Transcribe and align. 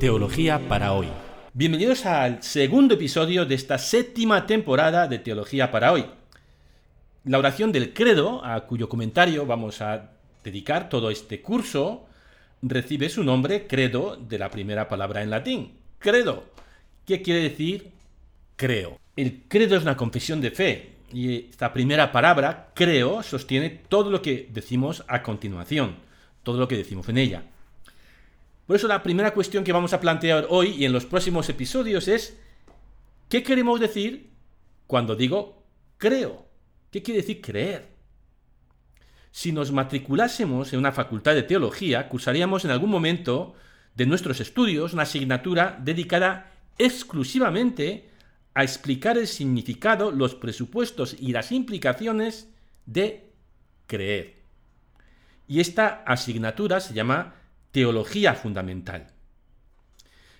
Teología 0.00 0.68
para 0.68 0.92
hoy. 0.92 1.08
Bienvenidos 1.54 2.06
al 2.06 2.40
segundo 2.44 2.94
episodio 2.94 3.44
de 3.44 3.56
esta 3.56 3.78
séptima 3.78 4.46
temporada 4.46 5.08
de 5.08 5.18
Teología 5.18 5.72
para 5.72 5.92
hoy. 5.92 6.06
La 7.24 7.38
oración 7.38 7.72
del 7.72 7.92
credo, 7.92 8.44
a 8.44 8.60
cuyo 8.66 8.88
comentario 8.88 9.44
vamos 9.44 9.82
a 9.82 10.12
dedicar 10.44 10.88
todo 10.88 11.10
este 11.10 11.42
curso, 11.42 12.06
recibe 12.62 13.08
su 13.08 13.24
nombre 13.24 13.66
credo 13.66 14.14
de 14.16 14.38
la 14.38 14.50
primera 14.50 14.88
palabra 14.88 15.22
en 15.22 15.30
latín, 15.30 15.72
credo, 15.98 16.44
¿Qué 17.04 17.20
quiere 17.20 17.40
decir 17.40 17.90
creo. 18.54 19.00
El 19.16 19.42
credo 19.48 19.76
es 19.76 19.82
una 19.82 19.96
confesión 19.96 20.40
de 20.40 20.52
fe 20.52 20.90
y 21.12 21.48
esta 21.48 21.72
primera 21.72 22.12
palabra, 22.12 22.70
creo, 22.74 23.22
sostiene 23.24 23.70
todo 23.70 24.10
lo 24.10 24.22
que 24.22 24.48
decimos 24.52 25.04
a 25.08 25.24
continuación, 25.24 25.96
todo 26.44 26.58
lo 26.58 26.68
que 26.68 26.76
decimos 26.76 27.08
en 27.08 27.18
ella. 27.18 27.42
Por 28.68 28.76
eso 28.76 28.86
la 28.86 29.02
primera 29.02 29.32
cuestión 29.32 29.64
que 29.64 29.72
vamos 29.72 29.94
a 29.94 30.00
plantear 30.00 30.46
hoy 30.50 30.74
y 30.76 30.84
en 30.84 30.92
los 30.92 31.06
próximos 31.06 31.48
episodios 31.48 32.06
es, 32.06 32.38
¿qué 33.30 33.42
queremos 33.42 33.80
decir 33.80 34.28
cuando 34.86 35.16
digo 35.16 35.64
creo? 35.96 36.46
¿Qué 36.90 37.02
quiere 37.02 37.22
decir 37.22 37.40
creer? 37.40 37.88
Si 39.30 39.52
nos 39.52 39.72
matriculásemos 39.72 40.70
en 40.74 40.80
una 40.80 40.92
facultad 40.92 41.34
de 41.34 41.44
teología, 41.44 42.10
cursaríamos 42.10 42.66
en 42.66 42.70
algún 42.70 42.90
momento 42.90 43.54
de 43.94 44.04
nuestros 44.04 44.38
estudios 44.38 44.92
una 44.92 45.04
asignatura 45.04 45.78
dedicada 45.82 46.52
exclusivamente 46.76 48.10
a 48.52 48.64
explicar 48.64 49.16
el 49.16 49.28
significado, 49.28 50.10
los 50.10 50.34
presupuestos 50.34 51.16
y 51.18 51.32
las 51.32 51.52
implicaciones 51.52 52.50
de 52.84 53.30
creer. 53.86 54.42
Y 55.46 55.60
esta 55.60 56.04
asignatura 56.06 56.80
se 56.80 56.92
llama 56.92 57.37
teología 57.70 58.34
fundamental. 58.34 59.08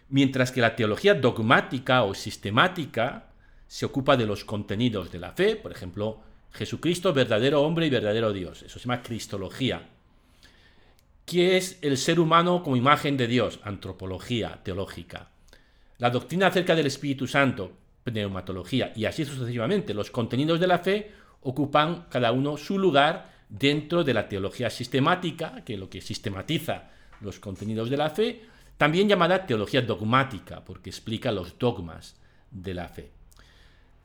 Mientras 0.09 0.53
que 0.53 0.61
la 0.61 0.75
teología 0.75 1.15
dogmática 1.15 2.03
o 2.05 2.15
sistemática 2.15 3.29
se 3.67 3.85
ocupa 3.85 4.17
de 4.17 4.27
los 4.27 4.45
contenidos 4.45 5.13
de 5.13 5.19
la 5.19 5.33
fe, 5.33 5.57
por 5.57 5.71
ejemplo, 5.71 6.23
Jesucristo, 6.53 7.13
verdadero 7.13 7.63
hombre 7.63 7.87
y 7.87 7.91
verdadero 7.91 8.33
Dios. 8.33 8.63
Eso 8.63 8.79
se 8.79 8.87
llama 8.87 9.03
cristología. 9.03 9.91
¿Qué 11.27 11.59
es 11.59 11.79
el 11.83 11.99
ser 11.99 12.21
humano 12.21 12.63
como 12.63 12.77
imagen 12.77 13.19
de 13.19 13.27
Dios? 13.27 13.61
Antropología 13.63 14.61
teológica. 14.63 15.29
La 15.99 16.09
doctrina 16.09 16.47
acerca 16.47 16.75
del 16.75 16.87
Espíritu 16.87 17.27
Santo, 17.27 17.73
pneumatología, 18.05 18.93
y 18.97 19.05
así 19.05 19.27
sucesivamente. 19.27 19.93
Los 19.93 20.11
contenidos 20.11 20.59
de 20.59 20.67
la 20.67 20.79
fe 20.79 21.13
ocupan 21.43 22.07
cada 22.09 22.33
uno 22.33 22.57
su 22.57 22.79
lugar 22.79 23.31
dentro 23.51 24.05
de 24.05 24.15
la 24.15 24.29
teología 24.29 24.71
sistemática, 24.71 25.63
que 25.67 25.75
es 25.75 25.79
lo 25.79 25.91
que 25.91 26.01
sistematiza 26.01 26.91
los 27.21 27.39
contenidos 27.41 27.91
de 27.91 27.97
la 27.97 28.11
fe, 28.11 28.43
también 28.77 29.09
llamada 29.09 29.47
teología 29.47 29.83
dogmática, 29.83 30.65
porque 30.65 30.91
explica 30.91 31.33
los 31.33 31.59
dogmas 31.59 32.17
de 32.51 32.75
la 32.75 32.89
fe. 32.89 33.11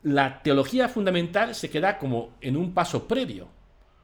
La 0.02 0.42
teología 0.42 0.88
fundamental 0.88 1.54
se 1.54 1.70
queda 1.70 1.98
como 1.98 2.34
en 2.40 2.56
un 2.56 2.74
paso 2.74 3.08
previo, 3.08 3.48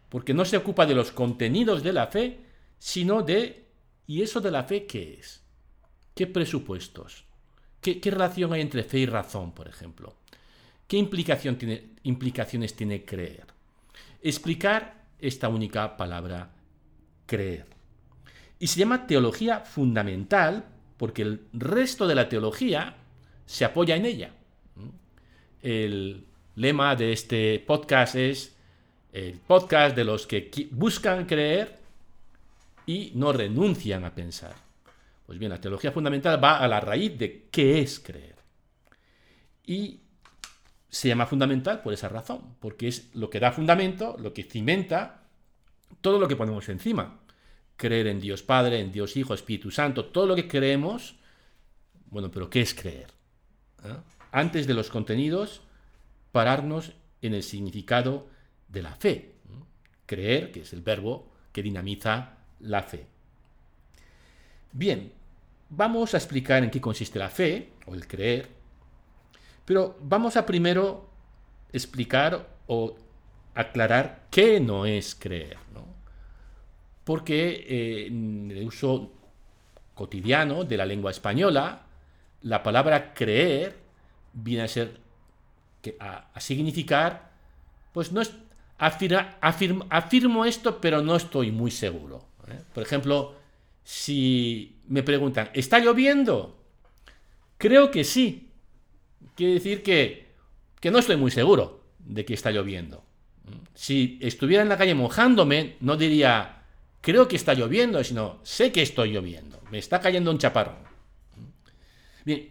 porque 0.08 0.32
no 0.32 0.44
se 0.44 0.56
ocupa 0.56 0.86
de 0.86 0.94
los 0.94 1.12
contenidos 1.12 1.82
de 1.82 1.92
la 1.92 2.06
fe, 2.06 2.40
sino 2.78 3.22
de 3.22 3.66
¿y 4.06 4.22
eso 4.22 4.40
de 4.40 4.50
la 4.50 4.64
fe 4.64 4.86
qué 4.86 5.18
es? 5.20 5.42
¿Qué 6.14 6.26
presupuestos? 6.26 7.24
¿Qué, 7.80 8.00
relación 8.04 8.52
hay 8.52 8.60
entre 8.60 8.82
fe 8.82 8.98
y 8.98 9.06
razón, 9.06 9.52
por 9.52 9.68
ejemplo? 9.68 10.14
¿Qué 10.86 10.96
implicación 10.96 11.56
tiene, 11.56 11.90
implicaciones 12.02 12.74
tiene 12.74 13.04
creer? 13.04 13.46
Explicar 14.20 15.06
esta 15.18 15.48
única 15.48 15.96
palabra, 15.96 16.50
creer. 17.26 17.79
Y 18.60 18.66
se 18.66 18.78
llama 18.78 19.06
teología 19.06 19.60
fundamental 19.60 20.66
porque 20.98 21.22
el 21.22 21.46
resto 21.54 22.06
de 22.06 22.14
la 22.14 22.28
teología 22.28 22.94
se 23.46 23.64
apoya 23.64 23.96
en 23.96 24.04
ella. 24.04 24.34
El 25.62 26.26
lema 26.56 26.94
de 26.94 27.12
este 27.14 27.58
podcast 27.66 28.16
es 28.16 28.54
el 29.14 29.40
podcast 29.40 29.96
de 29.96 30.04
los 30.04 30.26
que 30.26 30.68
buscan 30.72 31.24
creer 31.24 31.78
y 32.84 33.12
no 33.14 33.32
renuncian 33.32 34.04
a 34.04 34.14
pensar. 34.14 34.54
Pues 35.24 35.38
bien, 35.38 35.50
la 35.50 35.60
teología 35.60 35.90
fundamental 35.90 36.42
va 36.42 36.58
a 36.58 36.68
la 36.68 36.80
raíz 36.80 37.18
de 37.18 37.46
qué 37.50 37.80
es 37.80 37.98
creer. 37.98 38.36
Y 39.64 40.00
se 40.90 41.08
llama 41.08 41.24
fundamental 41.24 41.80
por 41.80 41.94
esa 41.94 42.10
razón, 42.10 42.56
porque 42.60 42.88
es 42.88 43.14
lo 43.14 43.30
que 43.30 43.40
da 43.40 43.52
fundamento, 43.52 44.16
lo 44.18 44.34
que 44.34 44.42
cimenta 44.42 45.22
todo 46.02 46.18
lo 46.18 46.28
que 46.28 46.36
ponemos 46.36 46.68
encima 46.68 47.20
creer 47.80 48.06
en 48.08 48.20
Dios 48.20 48.42
Padre, 48.42 48.78
en 48.78 48.92
Dios 48.92 49.16
Hijo, 49.16 49.32
Espíritu 49.32 49.70
Santo, 49.70 50.04
todo 50.04 50.26
lo 50.26 50.36
que 50.36 50.46
creemos. 50.46 51.16
Bueno, 52.10 52.30
pero 52.30 52.50
¿qué 52.50 52.60
es 52.60 52.74
creer? 52.74 53.06
¿Eh? 53.84 53.96
Antes 54.32 54.66
de 54.66 54.74
los 54.74 54.90
contenidos, 54.90 55.62
pararnos 56.30 56.92
en 57.22 57.34
el 57.34 57.42
significado 57.42 58.28
de 58.68 58.82
la 58.82 58.94
fe. 58.94 59.32
Creer, 60.04 60.52
que 60.52 60.60
es 60.60 60.72
el 60.72 60.82
verbo 60.82 61.32
que 61.52 61.62
dinamiza 61.62 62.36
la 62.60 62.82
fe. 62.82 63.06
Bien, 64.72 65.12
vamos 65.70 66.12
a 66.12 66.18
explicar 66.18 66.62
en 66.62 66.70
qué 66.70 66.80
consiste 66.80 67.18
la 67.18 67.30
fe, 67.30 67.70
o 67.86 67.94
el 67.94 68.06
creer, 68.06 68.48
pero 69.64 69.96
vamos 70.02 70.36
a 70.36 70.44
primero 70.44 71.08
explicar 71.72 72.46
o 72.66 72.96
aclarar 73.54 74.26
qué 74.30 74.60
no 74.60 74.84
es 74.86 75.14
creer 75.14 75.56
porque 77.10 77.66
eh, 77.68 78.06
en 78.06 78.52
el 78.52 78.68
uso 78.68 79.10
cotidiano 79.96 80.62
de 80.62 80.76
la 80.76 80.86
lengua 80.86 81.10
española, 81.10 81.82
la 82.42 82.62
palabra 82.62 83.14
creer 83.14 83.76
viene 84.32 84.62
a 84.62 84.68
ser, 84.68 84.96
a, 85.98 86.40
significar, 86.40 87.32
pues 87.92 88.12
no 88.12 88.20
es, 88.20 88.32
afirmo 88.78 90.44
esto, 90.44 90.80
pero 90.80 91.02
no 91.02 91.16
estoy 91.16 91.50
muy 91.50 91.72
seguro. 91.72 92.28
¿eh? 92.46 92.60
Por 92.72 92.84
ejemplo, 92.84 93.34
si 93.82 94.76
me 94.86 95.02
preguntan, 95.02 95.50
¿está 95.52 95.80
lloviendo? 95.80 96.62
Creo 97.58 97.90
que 97.90 98.04
sí. 98.04 98.52
Quiere 99.34 99.54
decir 99.54 99.82
que, 99.82 100.28
que 100.78 100.92
no 100.92 101.00
estoy 101.00 101.16
muy 101.16 101.32
seguro 101.32 101.82
de 101.98 102.24
que 102.24 102.34
está 102.34 102.52
lloviendo. 102.52 103.02
Si 103.74 104.16
estuviera 104.22 104.62
en 104.62 104.68
la 104.68 104.78
calle 104.78 104.94
mojándome, 104.94 105.74
no 105.80 105.96
diría, 105.96 106.59
creo 107.00 107.28
que 107.28 107.36
está 107.36 107.54
lloviendo, 107.54 108.02
sino 108.04 108.40
sé 108.42 108.72
que 108.72 108.82
estoy 108.82 109.12
lloviendo, 109.12 109.60
me 109.70 109.78
está 109.78 110.00
cayendo 110.00 110.30
un 110.30 110.38
chaparrón. 110.38 110.90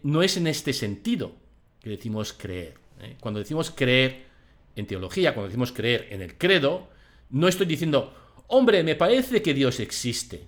No 0.04 0.24
es 0.24 0.38
en 0.38 0.48
este 0.48 0.74
sentido 0.74 1.34
que 1.80 1.92
decimos 1.92 2.34
creer. 2.34 2.76
¿eh? 3.02 3.16
Cuando 3.20 3.40
decimos 3.40 3.72
creer 3.72 4.26
en 4.76 4.88
teología, 4.88 5.34
cuando 5.34 5.48
decimos 5.48 5.72
creer 5.72 6.08
en 6.12 6.22
el 6.22 6.38
credo, 6.38 6.90
no 7.30 7.48
estoy 7.48 7.66
diciendo, 7.66 8.14
hombre, 8.48 8.84
me 8.84 8.96
parece 8.96 9.42
que 9.42 9.54
Dios 9.54 9.80
existe. 9.80 10.48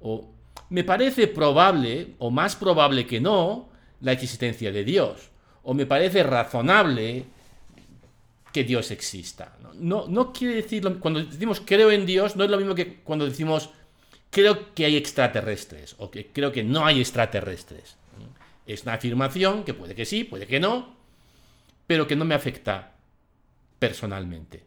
O 0.00 0.34
me 0.68 0.84
parece 0.84 1.26
probable, 1.26 2.14
o 2.18 2.30
más 2.30 2.56
probable 2.56 3.06
que 3.06 3.20
no, 3.20 3.70
la 4.00 4.12
existencia 4.12 4.72
de 4.72 4.84
Dios. 4.84 5.30
O 5.62 5.74
me 5.74 5.86
parece 5.86 6.22
razonable 6.22 7.24
que 8.52 8.64
Dios 8.64 8.90
exista. 8.90 9.56
No, 9.74 10.06
no 10.08 10.32
quiere 10.32 10.56
decir, 10.56 10.82
cuando 10.98 11.22
decimos 11.22 11.62
creo 11.64 11.90
en 11.90 12.06
Dios, 12.06 12.36
no 12.36 12.44
es 12.44 12.50
lo 12.50 12.56
mismo 12.56 12.74
que 12.74 12.96
cuando 12.96 13.24
decimos 13.24 13.70
creo 14.30 14.74
que 14.74 14.84
hay 14.84 14.96
extraterrestres 14.96 15.94
o 15.98 16.10
que 16.10 16.28
creo 16.28 16.52
que 16.52 16.62
no 16.62 16.84
hay 16.84 17.00
extraterrestres. 17.00 17.96
Es 18.66 18.82
una 18.84 18.94
afirmación 18.94 19.64
que 19.64 19.74
puede 19.74 19.94
que 19.94 20.04
sí, 20.04 20.24
puede 20.24 20.46
que 20.46 20.60
no, 20.60 20.94
pero 21.86 22.06
que 22.06 22.16
no 22.16 22.24
me 22.24 22.34
afecta 22.34 22.92
personalmente. 23.78 24.62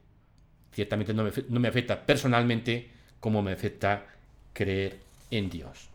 Ciertamente 0.73 1.13
no 1.13 1.23
me, 1.23 1.31
no 1.49 1.59
me 1.59 1.67
afecta 1.67 2.05
personalmente 2.05 2.89
como 3.19 3.41
me 3.41 3.53
afecta 3.53 4.05
creer 4.51 4.99
en 5.31 5.49
Dios. 5.49 5.89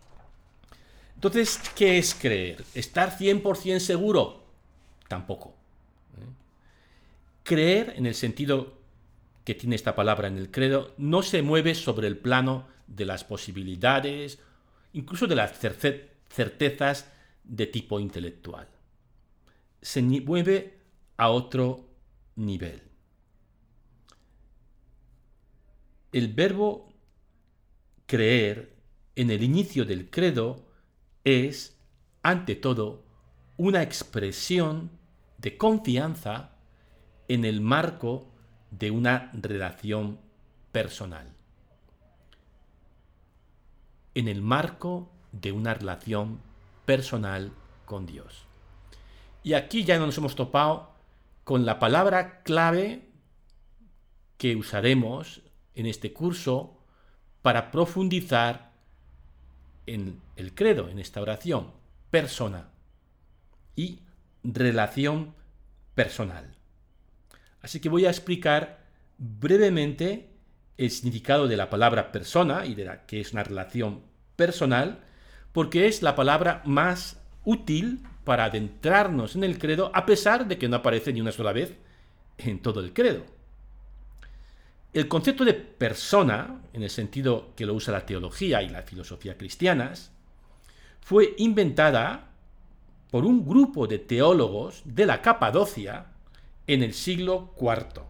Entonces, 1.15 1.61
¿qué 1.75 1.99
es 1.99 2.15
creer? 2.15 2.65
¿Estar 2.75 3.19
100% 3.19 3.81
seguro? 3.81 4.45
Tampoco. 5.09 5.55
Creer, 7.49 7.95
en 7.97 8.05
el 8.05 8.15
sentido 8.15 8.77
que 9.43 9.55
tiene 9.55 9.75
esta 9.75 9.95
palabra 9.95 10.29
en 10.29 10.37
el 10.37 10.51
credo, 10.51 10.93
no 10.99 11.23
se 11.23 11.41
mueve 11.41 11.75
sobre 11.75 12.07
el 12.07 12.19
plano 12.19 12.69
de 12.87 13.07
las 13.07 13.25
posibilidades, 13.25 14.39
incluso 14.93 15.27
de 15.27 15.35
las 15.35 15.59
certezas 15.59 17.11
de 17.45 17.67
tipo 17.67 18.01
intelectual. 18.01 18.69
Se 19.81 20.03
mueve 20.03 20.79
a 21.17 21.31
otro 21.31 21.89
nivel. 22.37 22.83
El 26.13 26.35
verbo 26.35 26.93
creer 28.05 28.77
en 29.17 29.31
el 29.31 29.43
inicio 29.43 29.87
del 29.87 30.11
credo 30.11 30.67
es, 31.25 31.79
ante 32.23 32.57
todo, 32.57 33.07
una 33.57 33.83
expresión 33.83 34.91
de 35.39 35.57
confianza 35.57 36.58
en 37.29 37.45
el 37.45 37.61
marco 37.61 38.27
de 38.71 38.91
una 38.91 39.31
relación 39.35 40.19
personal. 40.73 41.33
En 44.15 44.29
el 44.29 44.43
marco 44.43 45.11
de 45.33 45.53
una 45.53 45.75
relación 45.75 46.41
personal 46.85 47.53
con 47.85 48.07
Dios. 48.07 48.45
Y 49.43 49.53
aquí 49.53 49.85
ya 49.85 49.99
nos 49.99 50.17
hemos 50.19 50.35
topado 50.35 50.91
con 51.45 51.65
la 51.65 51.79
palabra 51.79 52.43
clave 52.43 53.09
que 54.37 54.57
usaremos 54.57 55.43
en 55.75 55.87
este 55.87 56.13
curso 56.13 56.79
para 57.43 57.71
profundizar 57.71 58.73
en 59.87 60.21
el 60.37 60.55
credo, 60.55 60.89
en 60.89 60.99
esta 60.99 61.21
oración, 61.21 61.73
persona 62.11 62.69
y 63.75 64.01
relación 64.43 65.35
personal. 65.95 66.58
Así 67.69 67.81
que 67.81 67.91
voy 67.91 68.07
a 68.07 68.09
explicar 68.09 68.79
brevemente 69.19 70.31
el 70.79 70.91
significado 70.91 71.47
de 71.47 71.59
la 71.59 71.69
palabra 71.69 72.13
persona 72.13 72.65
y 72.65 72.75
de 72.75 72.87
la 72.87 73.05
que 73.05 73.21
es 73.21 73.35
una 73.35 73.45
relación 73.45 74.01
personal, 74.37 75.05
porque 75.53 75.87
es 75.87 76.01
la 76.01 76.17
palabra 76.17 76.63
más 76.65 77.21
útil 77.45 78.01
para 78.25 78.45
adentrarnos 78.45 79.37
en 79.37 79.45
el 79.45 79.59
credo, 79.59 79.91
a 79.93 80.07
pesar 80.07 80.49
de 80.49 80.57
que 80.57 80.67
no 80.67 80.77
aparece 80.77 81.13
ni 81.13 81.21
una 81.21 81.31
sola 81.31 81.53
vez 81.53 81.75
en 82.39 82.63
todo 82.63 82.81
el 82.81 82.95
credo. 82.95 83.27
El 84.95 85.07
concepto 85.07 85.45
de 85.45 85.53
persona, 85.53 86.63
en 86.73 86.83
el 86.83 86.89
sentido 86.89 87.53
que 87.55 87.67
lo 87.67 87.75
usa 87.75 87.93
la 87.93 88.07
teología 88.07 88.63
y 88.63 88.71
la 88.71 88.81
filosofía 88.81 89.37
cristianas, 89.37 90.11
fue 91.03 91.35
inventada 91.37 92.31
por 93.11 93.27
un 93.27 93.47
grupo 93.47 93.87
de 93.87 93.99
teólogos 93.99 94.81
de 94.87 95.05
la 95.05 95.21
Capadocia 95.21 96.07
en 96.69 96.83
el 96.83 96.93
siglo 96.93 97.55
IV, 97.59 98.03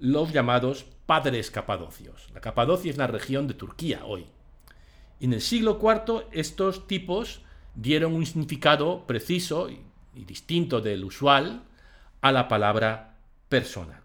los 0.00 0.32
llamados 0.32 0.84
padres 1.06 1.50
capadocios. 1.50 2.28
La 2.34 2.40
Capadocia 2.40 2.90
es 2.90 2.96
una 2.96 3.06
región 3.06 3.46
de 3.46 3.54
Turquía 3.54 4.04
hoy. 4.04 4.26
En 5.20 5.32
el 5.32 5.40
siglo 5.40 5.78
IV 5.80 6.26
estos 6.32 6.86
tipos 6.86 7.40
dieron 7.74 8.12
un 8.14 8.26
significado 8.26 9.06
preciso 9.06 9.70
y, 9.70 9.80
distinto 10.14 10.80
del 10.80 11.04
usual 11.04 11.62
a 12.20 12.32
la 12.32 12.48
palabra 12.48 13.18
persona. 13.48 14.02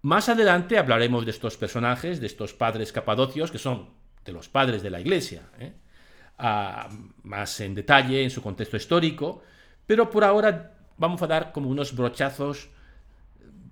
Más 0.00 0.30
adelante 0.30 0.78
hablaremos 0.78 1.26
de 1.26 1.30
estos 1.30 1.58
personajes, 1.58 2.20
de 2.20 2.26
estos 2.26 2.54
padres 2.54 2.90
capadocios, 2.90 3.50
que 3.50 3.58
son 3.58 3.90
de 4.24 4.32
los 4.32 4.48
padres 4.48 4.82
de 4.82 4.88
la 4.88 5.00
Iglesia, 5.00 5.42
¿eh? 5.58 5.74
más 7.22 7.60
en 7.60 7.74
detalle 7.74 8.24
en 8.24 8.30
su 8.30 8.42
contexto 8.42 8.78
histórico, 8.78 9.42
pero 9.86 10.08
por 10.08 10.24
ahora 10.24 10.81
vamos 11.02 11.20
a 11.20 11.26
dar 11.26 11.50
como 11.50 11.68
unos 11.68 11.96
brochazos 11.96 12.68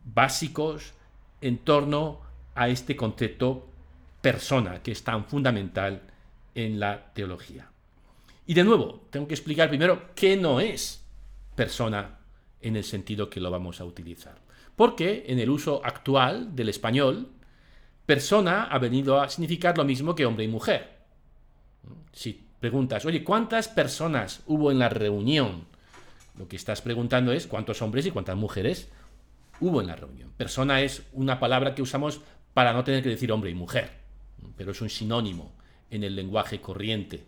básicos 0.04 0.94
en 1.40 1.58
torno 1.58 2.20
a 2.56 2.68
este 2.68 2.96
concepto 2.96 3.68
persona, 4.20 4.82
que 4.82 4.90
es 4.90 5.04
tan 5.04 5.24
fundamental 5.26 6.02
en 6.56 6.80
la 6.80 7.12
teología. 7.14 7.70
Y 8.46 8.54
de 8.54 8.64
nuevo, 8.64 9.06
tengo 9.10 9.28
que 9.28 9.34
explicar 9.34 9.68
primero 9.68 10.12
qué 10.16 10.36
no 10.36 10.58
es 10.58 11.06
persona 11.54 12.18
en 12.60 12.74
el 12.74 12.82
sentido 12.82 13.30
que 13.30 13.38
lo 13.38 13.52
vamos 13.52 13.80
a 13.80 13.84
utilizar. 13.84 14.34
Porque 14.74 15.26
en 15.28 15.38
el 15.38 15.50
uso 15.50 15.80
actual 15.84 16.56
del 16.56 16.68
español, 16.68 17.30
persona 18.06 18.64
ha 18.64 18.78
venido 18.80 19.20
a 19.20 19.28
significar 19.28 19.78
lo 19.78 19.84
mismo 19.84 20.16
que 20.16 20.26
hombre 20.26 20.44
y 20.44 20.48
mujer. 20.48 20.98
Si 22.12 22.44
preguntas, 22.58 23.04
oye, 23.04 23.22
¿cuántas 23.22 23.68
personas 23.68 24.42
hubo 24.46 24.72
en 24.72 24.80
la 24.80 24.88
reunión? 24.88 25.69
Lo 26.40 26.48
que 26.48 26.56
estás 26.56 26.80
preguntando 26.80 27.32
es 27.32 27.46
cuántos 27.46 27.82
hombres 27.82 28.06
y 28.06 28.10
cuántas 28.12 28.34
mujeres 28.34 28.88
hubo 29.60 29.82
en 29.82 29.88
la 29.88 29.94
reunión. 29.94 30.32
Persona 30.38 30.80
es 30.80 31.02
una 31.12 31.38
palabra 31.38 31.74
que 31.74 31.82
usamos 31.82 32.22
para 32.54 32.72
no 32.72 32.82
tener 32.82 33.02
que 33.02 33.10
decir 33.10 33.30
hombre 33.30 33.50
y 33.50 33.54
mujer, 33.54 33.90
pero 34.56 34.70
es 34.70 34.80
un 34.80 34.88
sinónimo 34.88 35.52
en 35.90 36.02
el 36.02 36.16
lenguaje 36.16 36.62
corriente. 36.62 37.26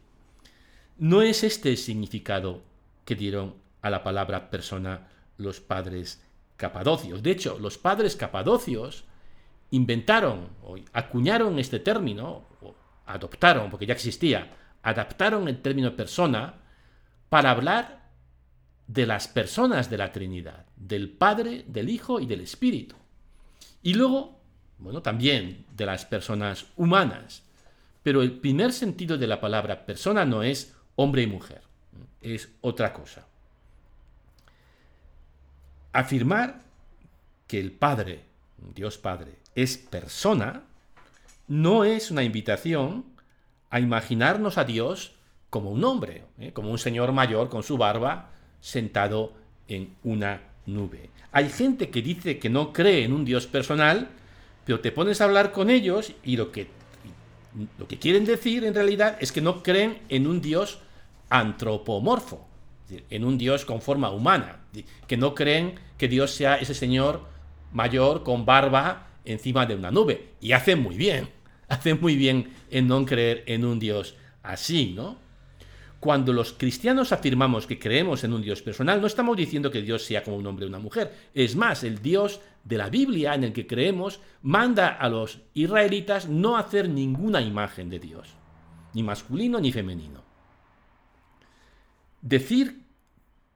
No 0.97 1.21
es 1.21 1.45
este 1.45 1.69
el 1.69 1.77
significado 1.77 2.63
que 3.05 3.15
dieron 3.15 3.57
a 3.83 3.91
la 3.91 4.03
palabra 4.03 4.49
persona 4.49 5.09
los 5.37 5.61
padres 5.61 6.25
capadocios. 6.57 7.23
De 7.23 7.33
hecho, 7.33 7.59
los 7.59 7.77
padres 7.77 8.17
capadocios 8.17 9.05
inventaron 9.73 10.49
o 10.63 10.77
acuñaron 10.95 11.59
este 11.59 11.81
término, 11.81 12.47
o 12.63 12.75
adoptaron, 13.05 13.69
porque 13.69 13.85
ya 13.85 13.93
existía, 13.93 14.57
adaptaron 14.83 15.49
el 15.49 15.61
término 15.61 15.95
persona 15.95 16.55
para 17.29 17.51
hablar 17.51 18.02
de 18.87 19.07
las 19.07 19.29
personas 19.29 19.91
de 19.91 19.99
la 19.99 20.13
Trinidad, 20.13 20.67
del 20.77 21.09
Padre, 21.09 21.65
del 21.67 21.89
Hijo 21.89 22.21
y 22.21 22.27
del 22.27 22.41
Espíritu. 22.41 22.97
Y 23.83 23.95
luego, 23.95 24.39
bueno, 24.79 25.03
también 25.03 25.65
de 25.75 25.87
las 25.87 26.05
personas 26.05 26.67
humanas. 26.77 27.43
Pero 28.03 28.23
el 28.23 28.33
primer 28.33 28.73
sentido 28.73 29.17
de 29.17 29.27
la 29.27 29.41
palabra 29.41 29.87
persona 29.87 30.25
no 30.25 30.43
es 30.43 30.75
hombre 30.97 31.23
y 31.23 31.27
mujer. 31.27 31.63
Es 32.21 32.49
otra 32.61 32.93
cosa. 32.93 33.27
Afirmar 35.93 36.63
que 37.47 37.61
el 37.61 37.73
Padre, 37.73 38.23
Dios 38.75 38.99
Padre, 38.99 39.37
es 39.55 39.77
persona, 39.77 40.63
no 41.49 41.85
es 41.85 42.11
una 42.11 42.23
invitación 42.23 43.05
a 43.71 43.81
imaginarnos 43.81 44.59
a 44.59 44.65
Dios 44.65 45.15
como 45.51 45.71
un 45.71 45.85
hombre, 45.85 46.25
¿eh? 46.39 46.53
como 46.53 46.71
un 46.71 46.79
señor 46.79 47.13
mayor 47.13 47.51
con 47.51 47.63
su 47.63 47.77
barba 47.77 48.31
sentado 48.63 49.35
en 49.69 49.95
una 50.05 50.41
nube. 50.65 51.11
Hay 51.33 51.51
gente 51.51 51.91
que 51.91 52.01
dice 52.01 52.39
que 52.39 52.49
no 52.49 52.73
cree 52.73 53.05
en 53.05 53.13
un 53.13 53.27
Dios 53.27 53.47
personal, 53.47 54.09
pero 54.65 54.81
te 54.81 54.93
pones 54.93 55.21
a 55.21 55.25
hablar 55.25 55.53
con 55.53 55.69
ellos 55.69 56.13
y 56.23 56.37
lo 56.37 56.53
que, 56.53 56.69
lo 57.77 57.87
que 57.89 57.99
quieren 57.99 58.25
decir 58.25 58.65
en 58.65 58.75
realidad 58.75 59.19
es 59.21 59.33
que 59.33 59.41
no 59.41 59.63
creen 59.63 59.99
en 60.09 60.27
un 60.27 60.41
Dios 60.41 60.79
antropomorfo, 61.29 62.47
en 63.11 63.25
un 63.25 63.37
Dios 63.37 63.65
con 63.65 63.83
forma 63.83 64.11
humana, 64.11 64.61
que 65.07 65.17
no 65.17 65.35
creen 65.35 65.75
que 65.99 66.09
Dios 66.09 66.31
sea 66.31 66.57
ese 66.57 66.75
señor 66.75 67.27
mayor 67.73 68.23
con 68.23 68.47
barba 68.47 69.09
encima 69.25 69.67
de 69.67 69.75
una 69.75 69.91
nube. 69.91 70.29
Y 70.41 70.53
hacen 70.53 70.81
muy 70.81 70.97
bien, 70.97 71.29
hacen 71.69 72.01
muy 72.01 72.17
bien 72.17 72.53
en 72.71 72.87
no 72.87 73.05
creer 73.05 73.43
en 73.47 73.65
un 73.65 73.79
Dios 73.81 74.15
así, 74.43 74.93
¿no? 74.95 75.19
Cuando 76.03 76.33
los 76.33 76.53
cristianos 76.53 77.13
afirmamos 77.13 77.69
que 77.69 77.79
creemos 77.79 78.25
en 78.25 78.33
un 78.33 78.43
Dios 78.43 78.61
personal, 78.61 79.01
no 79.01 79.07
estamos 79.07 79.37
diciendo 79.37 79.71
que 79.71 79.83
Dios 79.83 80.05
sea 80.05 80.25
como 80.25 80.37
un 80.37 80.45
hombre 80.49 80.65
o 80.65 80.69
una 80.69 80.81
mujer. 80.81 81.31
Es 81.33 81.55
más, 81.55 81.85
el 81.85 82.03
Dios 82.03 82.41
de 82.65 82.77
la 82.77 82.91
Biblia 82.91 83.37
en 83.37 83.45
el 83.45 83.53
que 83.53 83.69
creemos 83.69 84.19
manda 84.43 84.89
a 84.89 85.09
los 85.09 85.43
israelitas 85.55 86.29
no 86.29 86.57
hacer 86.57 86.89
ninguna 86.89 87.41
imagen 87.41 87.89
de 87.89 88.01
Dios, 88.01 88.35
ni 88.95 89.05
masculino 89.05 89.61
ni 89.61 89.71
femenino. 89.71 90.25
Decir 92.21 92.83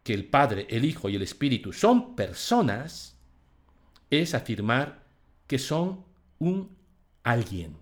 que 0.04 0.14
el 0.14 0.26
Padre, 0.26 0.68
el 0.70 0.84
Hijo 0.84 1.08
y 1.08 1.16
el 1.16 1.22
Espíritu 1.22 1.72
son 1.72 2.14
personas 2.14 3.18
es 4.08 4.34
afirmar 4.34 5.02
que 5.48 5.58
son 5.58 6.04
un 6.38 6.76
alguien, 7.24 7.76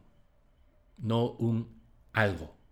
no 0.97 1.33
un 1.33 1.69
algo. 2.15 2.64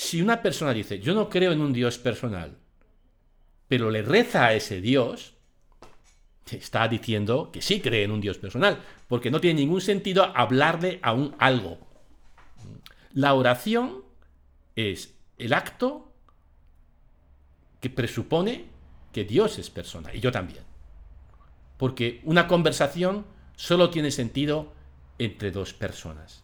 Si 0.00 0.22
una 0.22 0.40
persona 0.40 0.72
dice, 0.72 0.98
yo 0.98 1.12
no 1.12 1.28
creo 1.28 1.52
en 1.52 1.60
un 1.60 1.74
Dios 1.74 1.98
personal, 1.98 2.56
pero 3.68 3.90
le 3.90 4.00
reza 4.00 4.46
a 4.46 4.54
ese 4.54 4.80
Dios, 4.80 5.34
está 6.50 6.88
diciendo 6.88 7.50
que 7.52 7.60
sí 7.60 7.82
cree 7.82 8.04
en 8.04 8.10
un 8.10 8.22
Dios 8.22 8.38
personal, 8.38 8.82
porque 9.08 9.30
no 9.30 9.42
tiene 9.42 9.60
ningún 9.60 9.82
sentido 9.82 10.24
hablarle 10.34 11.00
a 11.02 11.12
un 11.12 11.36
algo. 11.38 11.78
La 13.12 13.34
oración 13.34 14.02
es 14.74 15.12
el 15.36 15.52
acto 15.52 16.10
que 17.80 17.90
presupone 17.90 18.64
que 19.12 19.24
Dios 19.24 19.58
es 19.58 19.68
persona, 19.68 20.14
y 20.14 20.20
yo 20.20 20.32
también. 20.32 20.64
Porque 21.76 22.22
una 22.24 22.48
conversación 22.48 23.26
solo 23.54 23.90
tiene 23.90 24.10
sentido 24.10 24.72
entre 25.18 25.50
dos 25.50 25.74
personas. 25.74 26.42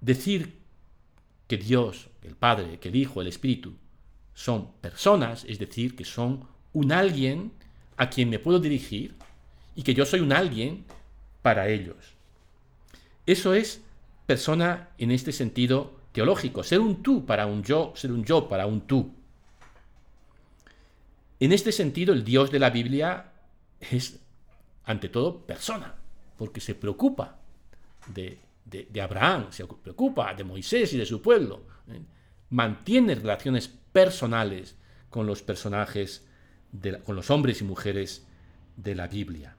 Decir 0.00 0.57
que 1.48 1.56
Dios, 1.56 2.10
el 2.22 2.36
Padre, 2.36 2.78
que 2.78 2.90
el 2.90 2.96
Hijo, 2.96 3.20
el 3.20 3.26
Espíritu, 3.26 3.74
son 4.34 4.70
personas, 4.80 5.44
es 5.48 5.58
decir, 5.58 5.96
que 5.96 6.04
son 6.04 6.46
un 6.72 6.92
alguien 6.92 7.50
a 7.96 8.08
quien 8.08 8.30
me 8.30 8.38
puedo 8.38 8.60
dirigir 8.60 9.16
y 9.74 9.82
que 9.82 9.94
yo 9.94 10.06
soy 10.06 10.20
un 10.20 10.32
alguien 10.32 10.84
para 11.42 11.68
ellos. 11.68 11.96
Eso 13.26 13.54
es 13.54 13.82
persona 14.26 14.90
en 14.98 15.10
este 15.10 15.32
sentido 15.32 15.98
teológico, 16.12 16.62
ser 16.62 16.80
un 16.80 17.02
tú 17.02 17.24
para 17.24 17.46
un 17.46 17.62
yo, 17.62 17.92
ser 17.96 18.12
un 18.12 18.24
yo 18.24 18.48
para 18.48 18.66
un 18.66 18.82
tú. 18.82 19.14
En 21.40 21.52
este 21.52 21.72
sentido, 21.72 22.12
el 22.12 22.24
Dios 22.24 22.50
de 22.50 22.58
la 22.58 22.70
Biblia 22.70 23.32
es, 23.80 24.20
ante 24.84 25.08
todo, 25.08 25.40
persona, 25.40 25.94
porque 26.36 26.60
se 26.60 26.74
preocupa 26.74 27.38
de, 28.14 28.38
Abraham, 29.00 29.46
se 29.50 29.66
preocupa 29.66 30.34
de 30.34 30.44
Moisés 30.44 30.92
y 30.92 30.98
de 30.98 31.06
su 31.06 31.22
pueblo. 31.22 31.66
¿eh? 31.88 32.00
Mantiene 32.50 33.14
relaciones 33.14 33.68
personales 33.68 34.76
con 35.10 35.26
los 35.26 35.42
personajes, 35.42 36.26
con 37.04 37.16
los 37.16 37.30
hombres 37.30 37.60
y 37.60 37.64
mujeres 37.64 38.26
de 38.76 38.94
la 38.94 39.08
Biblia. 39.08 39.56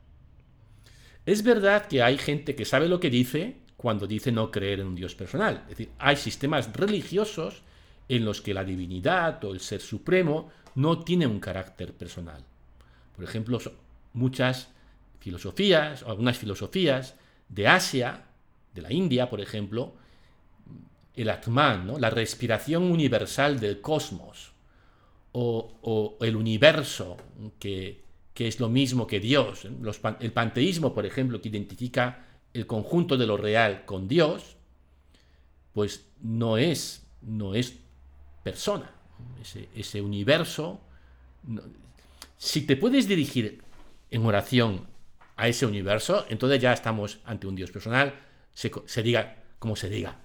Es 1.26 1.44
verdad 1.44 1.88
que 1.88 2.02
hay 2.02 2.18
gente 2.18 2.56
que 2.56 2.66
sabe 2.66 2.88
lo 2.88 3.00
que 3.00 3.10
dice, 3.10 3.58
cuando 3.78 4.08
dice 4.08 4.32
no 4.32 4.52
creer 4.52 4.80
en 4.80 4.88
un 4.88 4.96
Dios 4.96 5.16
personal. 5.16 5.62
Es 5.64 5.70
decir, 5.70 5.92
hay 6.00 6.16
sistemas 6.16 6.74
religiosos 6.74 7.64
en 8.08 8.26
los 8.26 8.42
que 8.42 8.54
la 8.54 8.64
divinidad 8.64 9.44
o 9.44 9.54
el 9.54 9.60
ser 9.60 9.82
supremo 9.82 10.50
no 10.76 11.00
tiene 11.00 11.28
un 11.28 11.40
carácter 11.40 11.94
personal. 11.94 12.44
Por 13.16 13.24
ejemplo, 13.24 13.60
muchas 14.14 14.70
filosofías, 15.20 16.04
o 16.04 16.10
algunas 16.10 16.38
filosofías 16.38 17.16
de 17.48 17.68
Asia, 17.68 18.26
de 18.74 18.82
la 18.82 18.92
India, 18.92 19.30
por 19.30 19.42
ejemplo, 19.42 19.94
el 21.16 21.30
Atman, 21.30 22.00
la 22.00 22.10
respiración 22.10 22.84
universal 22.84 23.60
del 23.60 23.82
cosmos, 23.82 24.54
o, 25.32 26.18
el 26.22 26.36
universo, 26.36 27.18
que, 27.60 28.04
es 28.36 28.60
lo 28.60 28.70
mismo 28.70 29.06
que 29.06 29.20
Dios. 29.20 29.66
el 29.66 30.32
panteísmo, 30.32 30.94
por 30.94 31.06
ejemplo, 31.06 31.42
que 31.42 31.50
identifica 31.50 32.26
el 32.54 32.66
conjunto 32.66 33.18
de 33.18 33.28
lo 33.28 33.38
real 33.38 33.86
con 33.86 34.08
Dios, 34.08 34.56
pues 35.74 36.06
no 36.22 36.58
es, 36.58 37.06
no 37.22 37.54
es 37.54 37.76
persona. 38.44 38.92
Ese, 39.76 40.02
universo, 40.02 40.80
si 42.38 42.62
te 42.62 42.78
puedes 42.78 43.08
dirigir 43.08 43.62
en 44.10 44.26
oración 44.26 44.88
a 45.36 45.48
ese 45.48 45.66
universo, 45.66 46.26
entonces 46.30 46.62
ya 46.62 46.74
estamos 46.74 47.20
ante 47.26 47.48
un 47.48 47.56
Dios 47.56 47.72
personal, 47.72 48.14
se, 48.86 49.04
diga 49.04 49.38
como 49.58 49.76
se 49.76 49.90
diga. 49.90 50.18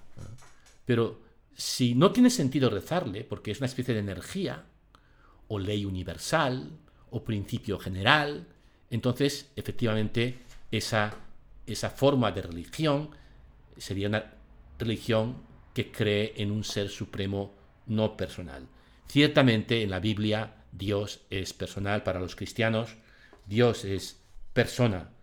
Pero 0.84 1.22
si 1.54 1.94
no 1.94 2.10
tiene 2.10 2.30
sentido 2.30 2.68
rezarle, 2.68 3.22
porque 3.22 3.52
es 3.52 3.58
una 3.58 3.66
especie 3.66 3.94
de 3.94 4.00
energía, 4.00 4.64
o 5.46 5.58
ley 5.58 5.84
universal, 5.84 6.70
o 7.10 7.22
principio 7.22 7.78
general, 7.78 8.46
entonces 8.90 9.50
efectivamente 9.54 10.38
esa, 10.72 11.14
esa 11.66 11.90
forma 11.90 12.32
de 12.32 12.42
religión 12.42 13.10
sería 13.76 14.08
una 14.08 14.32
religión 14.78 15.36
que 15.72 15.92
cree 15.92 16.34
en 16.36 16.50
un 16.50 16.64
ser 16.64 16.88
supremo 16.88 17.54
no 17.86 18.16
personal. 18.16 18.66
Ciertamente 19.06 19.82
en 19.82 19.90
la 19.90 20.00
Biblia 20.00 20.64
Dios 20.72 21.20
es 21.30 21.52
personal 21.52 22.02
para 22.02 22.18
los 22.18 22.34
cristianos, 22.34 22.96
Dios 23.46 23.84
es 23.84 24.18
persona. 24.52 25.13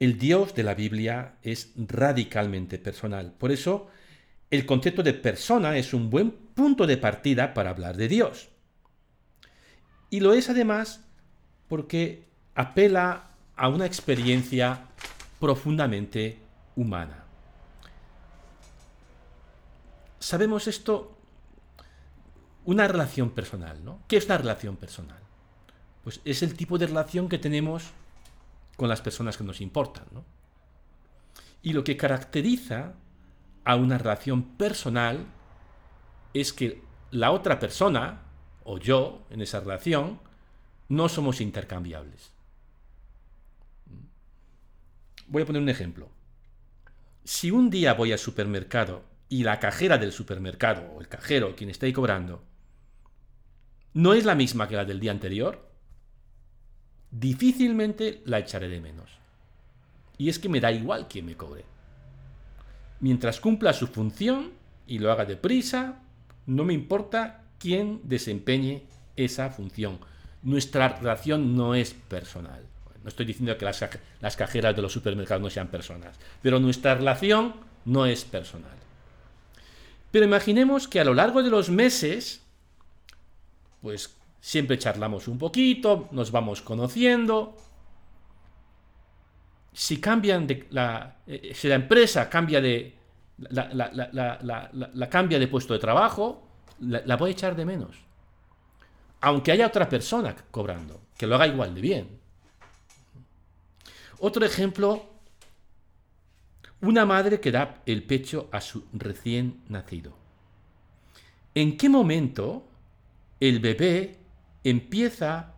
El 0.00 0.18
Dios 0.18 0.54
de 0.54 0.62
la 0.64 0.74
Biblia 0.74 1.36
es 1.42 1.72
radicalmente 1.76 2.78
personal. 2.78 3.32
Por 3.32 3.52
eso, 3.52 3.88
el 4.50 4.66
concepto 4.66 5.02
de 5.02 5.14
persona 5.14 5.76
es 5.76 5.94
un 5.94 6.10
buen 6.10 6.30
punto 6.30 6.86
de 6.86 6.96
partida 6.96 7.54
para 7.54 7.70
hablar 7.70 7.96
de 7.96 8.08
Dios. 8.08 8.48
Y 10.10 10.20
lo 10.20 10.34
es 10.34 10.48
además 10.48 11.00
porque 11.68 12.28
apela 12.54 13.30
a 13.56 13.68
una 13.68 13.86
experiencia 13.86 14.86
profundamente 15.40 16.38
humana. 16.76 17.24
Sabemos 20.18 20.68
esto, 20.68 21.16
una 22.64 22.88
relación 22.88 23.30
personal, 23.30 23.84
¿no? 23.84 24.00
¿Qué 24.08 24.16
es 24.16 24.26
una 24.26 24.38
relación 24.38 24.76
personal? 24.76 25.18
Pues 26.02 26.20
es 26.24 26.42
el 26.42 26.54
tipo 26.54 26.78
de 26.78 26.86
relación 26.86 27.28
que 27.28 27.38
tenemos 27.38 27.84
con 28.76 28.88
las 28.88 29.00
personas 29.00 29.36
que 29.36 29.44
nos 29.44 29.60
importan, 29.60 30.06
¿no? 30.12 30.24
Y 31.62 31.72
lo 31.72 31.84
que 31.84 31.96
caracteriza 31.96 32.94
a 33.64 33.76
una 33.76 33.98
relación 33.98 34.42
personal 34.56 35.26
es 36.34 36.52
que 36.52 36.82
la 37.10 37.30
otra 37.30 37.58
persona, 37.58 38.22
o 38.64 38.78
yo, 38.78 39.26
en 39.30 39.40
esa 39.40 39.60
relación, 39.60 40.20
no 40.88 41.08
somos 41.08 41.40
intercambiables. 41.40 42.32
Voy 45.26 45.42
a 45.42 45.46
poner 45.46 45.62
un 45.62 45.68
ejemplo. 45.68 46.10
Si 47.24 47.50
un 47.50 47.70
día 47.70 47.94
voy 47.94 48.12
al 48.12 48.18
supermercado 48.18 49.04
y 49.28 49.44
la 49.44 49.58
cajera 49.58 49.96
del 49.96 50.12
supermercado, 50.12 50.92
o 50.92 51.00
el 51.00 51.08
cajero, 51.08 51.56
quien 51.56 51.70
está 51.70 51.86
ahí 51.86 51.92
cobrando, 51.92 52.44
no 53.94 54.12
es 54.12 54.24
la 54.24 54.34
misma 54.34 54.68
que 54.68 54.76
la 54.76 54.84
del 54.84 55.00
día 55.00 55.12
anterior, 55.12 55.73
difícilmente 57.18 58.22
la 58.24 58.40
echaré 58.40 58.68
de 58.68 58.80
menos. 58.80 59.10
Y 60.18 60.28
es 60.28 60.38
que 60.38 60.48
me 60.48 60.60
da 60.60 60.72
igual 60.72 61.06
quién 61.08 61.26
me 61.26 61.36
cobre. 61.36 61.64
Mientras 63.00 63.40
cumpla 63.40 63.72
su 63.72 63.86
función 63.86 64.52
y 64.86 64.98
lo 64.98 65.10
haga 65.10 65.24
deprisa, 65.24 66.00
no 66.46 66.64
me 66.64 66.74
importa 66.74 67.42
quién 67.58 68.00
desempeñe 68.04 68.82
esa 69.16 69.50
función. 69.50 69.98
Nuestra 70.42 70.88
relación 70.88 71.56
no 71.56 71.74
es 71.74 71.94
personal. 71.94 72.62
No 73.02 73.08
estoy 73.08 73.26
diciendo 73.26 73.56
que 73.58 73.64
las, 73.64 73.84
las 74.20 74.36
cajeras 74.36 74.74
de 74.74 74.82
los 74.82 74.92
supermercados 74.92 75.42
no 75.42 75.50
sean 75.50 75.68
personas, 75.68 76.18
pero 76.42 76.58
nuestra 76.58 76.94
relación 76.94 77.54
no 77.84 78.06
es 78.06 78.24
personal. 78.24 78.76
Pero 80.10 80.24
imaginemos 80.24 80.88
que 80.88 81.00
a 81.00 81.04
lo 81.04 81.12
largo 81.12 81.42
de 81.42 81.50
los 81.50 81.68
meses, 81.70 82.40
pues 83.82 84.14
siempre 84.44 84.76
charlamos 84.76 85.26
un 85.26 85.38
poquito, 85.38 86.10
nos 86.10 86.30
vamos 86.30 86.60
conociendo. 86.60 87.56
Si 89.72 89.98
cambian 90.02 90.46
de 90.46 90.66
la, 90.70 91.16
eh, 91.26 91.52
si 91.54 91.66
la 91.66 91.76
empresa 91.76 92.28
cambia 92.28 92.60
de 92.60 92.94
la, 93.38 95.08
cambia 95.10 95.38
de 95.38 95.48
puesto 95.48 95.72
de 95.72 95.78
trabajo, 95.78 96.46
la, 96.80 97.16
voy 97.16 97.30
a 97.30 97.32
echar 97.32 97.56
de 97.56 97.64
menos. 97.64 97.96
Aunque 99.22 99.50
haya 99.50 99.66
otra 99.66 99.88
persona 99.88 100.36
cobrando, 100.50 101.00
que 101.16 101.26
lo 101.26 101.36
haga 101.36 101.46
igual 101.46 101.74
de 101.74 101.80
bien. 101.80 102.20
Otro 104.18 104.44
ejemplo, 104.44 105.06
una 106.82 107.06
madre 107.06 107.40
que 107.40 107.50
da 107.50 107.80
el 107.86 108.02
pecho 108.02 108.50
a 108.52 108.60
su 108.60 108.84
recién 108.92 109.62
nacido. 109.70 110.12
¿En 111.54 111.78
qué 111.78 111.88
momento 111.88 112.68
el 113.40 113.60
bebé 113.60 114.23
empieza 114.64 115.54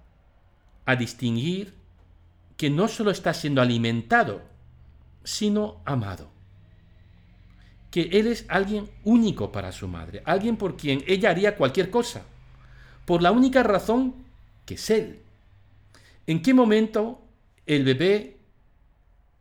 a 0.85 0.97
distinguir 0.97 1.75
que 2.57 2.71
no 2.71 2.89
solo 2.89 3.11
está 3.11 3.33
siendo 3.33 3.63
alimentado, 3.63 4.43
sino 5.25 5.81
amado. 5.85 6.29
Que 7.91 8.03
él 8.13 8.27
es 8.27 8.45
alguien 8.49 8.91
único 9.05 9.53
para 9.53 9.73
su 9.73 9.89
madre, 9.89 10.23
alguien 10.25 10.57
por 10.57 10.77
quien 10.77 11.03
ella 11.07 11.31
haría 11.31 11.57
cualquier 11.57 11.91
cosa, 11.91 12.25
por 13.05 13.23
la 13.23 13.31
única 13.31 13.63
razón 13.63 14.15
que 14.65 14.75
es 14.75 14.91
él. 14.91 15.21
¿En 16.27 16.43
qué 16.43 16.53
momento 16.53 17.23
el 17.67 17.85
bebé 17.85 18.39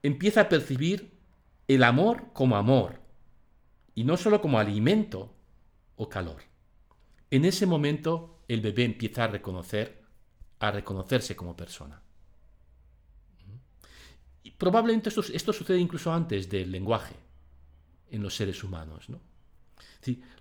empieza 0.04 0.42
a 0.42 0.50
percibir 0.50 1.12
el 1.68 1.84
amor 1.84 2.28
como 2.34 2.56
amor 2.56 3.00
y 3.96 4.04
no 4.04 4.18
solo 4.18 4.42
como 4.42 4.60
alimento 4.60 5.34
o 5.96 6.10
calor? 6.10 6.44
En 7.32 7.44
ese 7.44 7.66
momento 7.66 8.35
el 8.48 8.62
bebé 8.62 8.84
empieza 8.86 9.26
a 9.26 9.28
reconocer, 9.28 10.04
a 10.60 10.72
reconocerse 10.72 11.36
como 11.36 11.56
persona. 11.56 12.02
Y 14.44 14.52
probablemente 14.52 15.10
esto, 15.10 15.54
sucede 15.54 15.80
incluso 15.80 16.14
antes 16.14 16.50
del 16.50 16.72
lenguaje 16.72 17.16
en 18.12 18.22
los 18.22 18.36
seres 18.36 18.64
humanos. 18.64 19.10
¿no? 19.10 19.20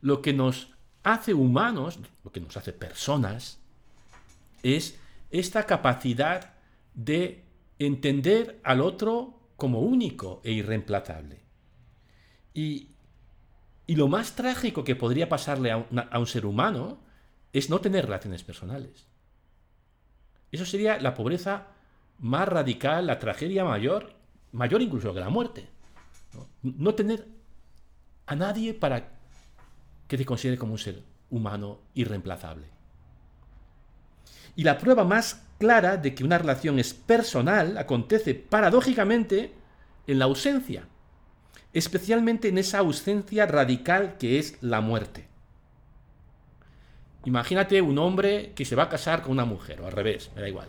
lo 0.03 0.21
que 0.21 0.35
nos 0.35 0.75
hace 1.03 1.33
humanos, 1.33 1.99
lo 2.23 2.31
que 2.31 2.41
nos 2.41 2.57
hace 2.57 2.75
personas, 2.75 3.61
es 4.63 4.99
esta 5.31 5.65
capacidad 5.65 6.55
de 6.95 7.45
entender 7.79 8.61
al 8.63 8.83
otro 8.83 9.41
como 9.57 9.81
único 9.81 10.43
e 10.45 10.53
irreemplazable. 10.53 11.41
Y, 12.53 12.91
lo 13.87 14.09
más 14.09 14.35
trágico 14.35 14.83
que 14.83 14.97
podría 14.97 15.29
pasarle 15.29 15.71
a 15.71 16.19
un 16.19 16.27
ser 16.27 16.47
humano 16.47 17.05
es 17.55 17.71
no 17.71 17.81
tener 17.81 18.05
relaciones 18.05 18.43
personales. 18.43 19.07
Eso 20.51 20.67
sería 20.67 20.99
la 20.99 21.15
pobreza 21.15 21.69
más 22.19 22.49
radical, 22.49 23.07
la 23.07 23.21
tragedia 23.21 23.65
mayor, 23.65 24.13
mayor 24.53 24.83
incluso 24.83 25.15
que 25.15 25.21
la 25.21 25.31
muerte. 25.31 25.69
No, 26.63 26.95
tener 26.97 27.27
a 28.27 28.35
nadie 28.35 28.75
para 28.75 29.09
que 30.09 30.19
te 30.19 30.25
considere 30.25 30.59
como 30.59 30.73
un 30.73 30.79
ser 30.79 31.01
humano 31.31 31.79
irreemplazable. 31.95 32.67
Y 34.57 34.65
la 34.65 34.77
prueba 34.79 35.05
más 35.05 35.45
clara 35.59 35.97
de 35.97 36.13
que 36.15 36.25
una 36.25 36.39
relación 36.39 36.81
es 36.81 36.93
personal 36.93 37.79
acontece 37.79 38.35
paradójicamente 38.35 39.55
en 40.09 40.19
la 40.19 40.25
ausencia, 40.25 40.89
especialmente 41.73 42.49
en 42.49 42.59
esa 42.59 42.79
ausencia 42.79 43.47
radical 43.47 44.17
que 44.19 44.41
es 44.41 44.61
la 44.61 44.81
muerte. 44.81 45.34
Imagínate 47.25 47.81
un 47.81 47.99
hombre 47.99 48.53
que 48.55 48.65
se 48.65 48.77
va 48.77 48.85
a 48.85 48.89
casar 48.89 49.23
con 49.23 49.33
una 49.33 49.45
mujer, 49.45 49.81
o 49.81 49.87
al 49.87 49.93
revés, 49.93 50.31
me 50.35 50.43
da 50.43 50.49
igual. 50.49 50.69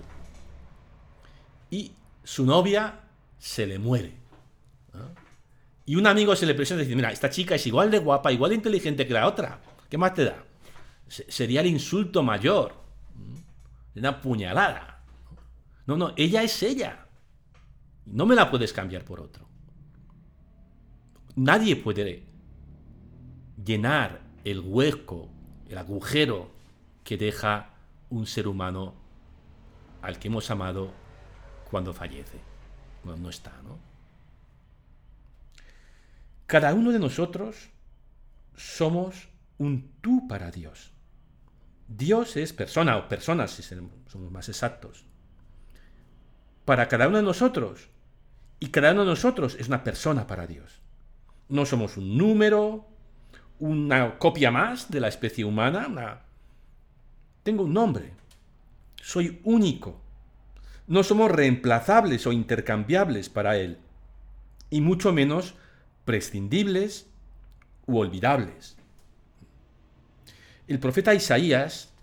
Y 1.69 1.91
su 2.23 2.45
novia 2.45 3.01
se 3.37 3.67
le 3.67 3.79
muere. 3.79 4.13
Y 5.85 5.95
un 5.97 6.07
amigo 6.07 6.35
se 6.35 6.45
le 6.45 6.55
presenta 6.55 6.81
y 6.81 6.85
dice, 6.85 6.95
mira, 6.95 7.11
esta 7.11 7.29
chica 7.29 7.55
es 7.55 7.67
igual 7.67 7.91
de 7.91 7.99
guapa, 7.99 8.31
igual 8.31 8.49
de 8.49 8.55
inteligente 8.55 9.05
que 9.05 9.13
la 9.13 9.27
otra. 9.27 9.59
¿Qué 9.89 9.97
más 9.97 10.13
te 10.13 10.25
da? 10.25 10.43
sería 11.07 11.61
el 11.61 11.67
insulto 11.67 12.23
mayor. 12.23 12.73
Una 13.95 14.21
puñalada. 14.21 15.03
No, 15.85 15.95
no, 15.95 16.13
ella 16.15 16.43
es 16.43 16.63
ella. 16.63 17.05
No 18.05 18.25
me 18.25 18.35
la 18.35 18.49
puedes 18.49 18.73
cambiar 18.73 19.03
por 19.03 19.19
otro. 19.19 19.47
nadie 21.35 21.75
puede 21.75 22.23
llenar 23.63 24.21
el 24.43 24.61
hueco, 24.61 25.29
el 25.69 25.77
agujero 25.77 26.49
que 27.03 27.17
deja 27.17 27.69
un 28.09 28.25
ser 28.27 28.47
humano 28.47 28.93
al 30.01 30.19
que 30.19 30.27
hemos 30.27 30.49
amado 30.51 30.91
cuando 31.69 31.93
fallece, 31.93 32.39
cuando 33.03 33.23
no 33.23 33.29
está, 33.29 33.51
¿no? 33.63 33.79
Cada 36.45 36.73
uno 36.73 36.91
de 36.91 36.99
nosotros 36.99 37.69
somos 38.55 39.29
un 39.57 39.91
tú 40.01 40.27
para 40.27 40.51
Dios. 40.51 40.91
Dios 41.87 42.37
es 42.37 42.53
persona 42.53 42.97
o 42.97 43.07
personas, 43.07 43.51
si 43.51 43.63
somos 43.63 44.31
más 44.31 44.49
exactos. 44.49 45.05
Para 46.65 46.87
cada 46.87 47.07
uno 47.07 47.17
de 47.17 47.23
nosotros. 47.23 47.89
Y 48.59 48.67
cada 48.67 48.91
uno 48.91 49.01
de 49.01 49.09
nosotros 49.09 49.55
es 49.59 49.67
una 49.67 49.83
persona 49.83 50.27
para 50.27 50.47
Dios. 50.47 50.81
No 51.49 51.65
somos 51.65 51.97
un 51.97 52.17
número, 52.17 52.87
una 53.59 54.17
copia 54.17 54.51
más 54.51 54.91
de 54.91 54.99
la 54.99 55.07
especie 55.07 55.45
humana. 55.45 56.21
Tengo 57.43 57.63
un 57.63 57.73
nombre. 57.73 58.11
Soy 59.01 59.39
único. 59.43 60.01
No 60.87 61.03
somos 61.03 61.31
reemplazables 61.31 62.27
o 62.27 62.31
intercambiables 62.31 63.29
para 63.29 63.57
Él. 63.57 63.77
Y 64.69 64.81
mucho 64.81 65.13
menos 65.13 65.55
prescindibles 66.05 67.07
u 67.87 67.97
olvidables. 67.97 68.77
El 70.67 70.79
profeta 70.79 71.13
Isaías 71.13 71.93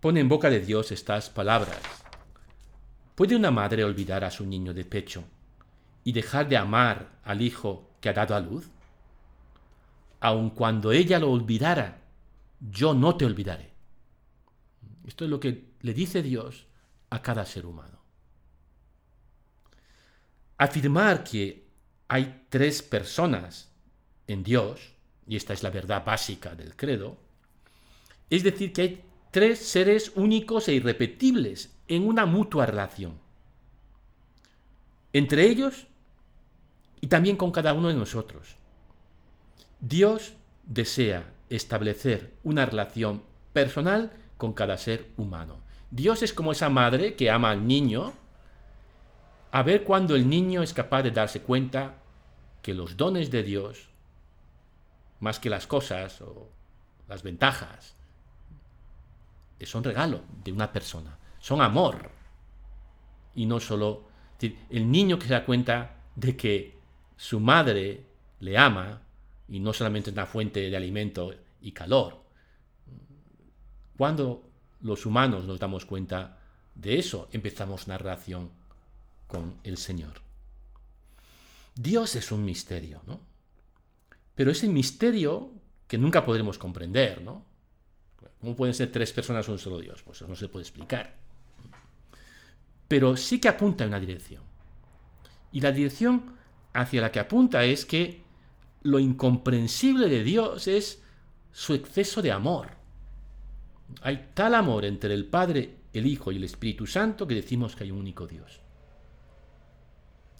pone 0.00 0.20
en 0.20 0.28
boca 0.28 0.50
de 0.50 0.60
Dios 0.60 0.92
estas 0.92 1.28
palabras. 1.30 1.78
¿Puede 3.14 3.34
una 3.34 3.50
madre 3.50 3.82
olvidar 3.82 4.24
a 4.24 4.30
su 4.30 4.46
niño 4.46 4.72
de 4.72 4.84
pecho 4.84 5.24
y 6.04 6.12
dejar 6.12 6.48
de 6.48 6.56
amar 6.56 7.08
al 7.24 7.42
hijo 7.42 7.90
que 8.00 8.08
ha 8.08 8.12
dado 8.12 8.36
a 8.36 8.40
luz? 8.40 8.68
Aun 10.20 10.50
cuando 10.50 10.92
ella 10.92 11.18
lo 11.18 11.30
olvidara, 11.30 12.02
yo 12.60 12.94
no 12.94 13.16
te 13.16 13.24
olvidaré. 13.24 13.72
Esto 15.06 15.24
es 15.24 15.30
lo 15.30 15.40
que 15.40 15.68
le 15.80 15.94
dice 15.94 16.22
Dios 16.22 16.66
a 17.10 17.22
cada 17.22 17.44
ser 17.44 17.66
humano. 17.66 17.98
Afirmar 20.58 21.24
que 21.24 21.66
hay 22.08 22.46
tres 22.48 22.82
personas 22.82 23.70
en 24.26 24.42
Dios, 24.42 24.92
y 25.26 25.36
esta 25.36 25.52
es 25.52 25.62
la 25.62 25.70
verdad 25.70 26.04
básica 26.04 26.54
del 26.54 26.74
credo, 26.74 27.16
es 28.28 28.42
decir, 28.42 28.72
que 28.72 28.82
hay 28.82 29.04
tres 29.30 29.58
seres 29.58 30.12
únicos 30.14 30.68
e 30.68 30.74
irrepetibles 30.74 31.74
en 31.86 32.06
una 32.06 32.26
mutua 32.26 32.66
relación. 32.66 33.18
Entre 35.12 35.46
ellos 35.46 35.86
y 37.00 37.06
también 37.06 37.36
con 37.36 37.50
cada 37.50 37.72
uno 37.72 37.88
de 37.88 37.94
nosotros. 37.94 38.57
Dios 39.80 40.34
desea 40.64 41.32
establecer 41.48 42.34
una 42.42 42.66
relación 42.66 43.22
personal 43.52 44.12
con 44.36 44.52
cada 44.52 44.76
ser 44.76 45.10
humano. 45.16 45.60
Dios 45.90 46.22
es 46.22 46.32
como 46.32 46.52
esa 46.52 46.68
madre 46.68 47.14
que 47.14 47.30
ama 47.30 47.50
al 47.50 47.66
niño, 47.66 48.12
a 49.50 49.62
ver 49.62 49.84
cuando 49.84 50.14
el 50.14 50.28
niño 50.28 50.62
es 50.62 50.74
capaz 50.74 51.02
de 51.02 51.10
darse 51.10 51.40
cuenta 51.40 51.94
que 52.60 52.74
los 52.74 52.96
dones 52.96 53.30
de 53.30 53.42
Dios, 53.42 53.88
más 55.20 55.38
que 55.40 55.48
las 55.48 55.66
cosas 55.66 56.20
o 56.20 56.50
las 57.08 57.22
ventajas, 57.22 57.94
son 59.62 59.82
regalo 59.82 60.22
de 60.44 60.52
una 60.52 60.72
persona, 60.72 61.18
son 61.38 61.62
amor. 61.62 62.10
Y 63.34 63.46
no 63.46 63.60
solo 63.60 64.08
el 64.40 64.90
niño 64.90 65.18
que 65.18 65.26
se 65.26 65.32
da 65.32 65.44
cuenta 65.44 65.96
de 66.14 66.36
que 66.36 66.78
su 67.16 67.40
madre 67.40 68.04
le 68.40 68.58
ama 68.58 69.02
y 69.48 69.60
no 69.60 69.72
solamente 69.72 70.10
una 70.10 70.26
fuente 70.26 70.68
de 70.68 70.76
alimento 70.76 71.34
y 71.60 71.72
calor. 71.72 72.24
Cuando 73.96 74.48
los 74.82 75.06
humanos 75.06 75.44
nos 75.44 75.58
damos 75.58 75.84
cuenta 75.84 76.38
de 76.74 76.98
eso, 76.98 77.28
empezamos 77.32 77.86
una 77.86 77.98
relación 77.98 78.50
con 79.26 79.56
el 79.64 79.76
Señor. 79.76 80.20
Dios 81.74 82.16
es 82.16 82.30
un 82.32 82.44
misterio, 82.44 83.02
¿no? 83.06 83.20
Pero 84.34 84.50
es 84.50 84.62
el 84.62 84.70
misterio 84.70 85.50
que 85.86 85.98
nunca 85.98 86.24
podremos 86.24 86.58
comprender, 86.58 87.22
¿no? 87.22 87.44
¿Cómo 88.40 88.54
pueden 88.54 88.74
ser 88.74 88.92
tres 88.92 89.12
personas 89.12 89.48
un 89.48 89.58
solo 89.58 89.80
Dios? 89.80 90.02
Pues 90.02 90.18
eso 90.18 90.28
no 90.28 90.36
se 90.36 90.48
puede 90.48 90.62
explicar. 90.62 91.16
Pero 92.86 93.16
sí 93.16 93.40
que 93.40 93.48
apunta 93.48 93.84
en 93.84 93.90
una 93.90 94.00
dirección. 94.00 94.42
Y 95.50 95.60
la 95.60 95.72
dirección 95.72 96.36
hacia 96.72 97.00
la 97.00 97.10
que 97.10 97.20
apunta 97.20 97.64
es 97.64 97.84
que 97.84 98.22
lo 98.82 98.98
incomprensible 98.98 100.08
de 100.08 100.22
Dios 100.22 100.68
es 100.68 101.02
su 101.52 101.74
exceso 101.74 102.22
de 102.22 102.32
amor. 102.32 102.70
Hay 104.02 104.30
tal 104.34 104.54
amor 104.54 104.84
entre 104.84 105.14
el 105.14 105.26
Padre, 105.26 105.76
el 105.92 106.06
Hijo 106.06 106.30
y 106.30 106.36
el 106.36 106.44
Espíritu 106.44 106.86
Santo 106.86 107.26
que 107.26 107.34
decimos 107.34 107.74
que 107.74 107.84
hay 107.84 107.90
un 107.90 107.98
único 107.98 108.26
Dios. 108.26 108.60